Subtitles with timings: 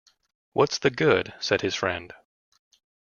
[0.53, 2.11] “What’s the good?” said his friend.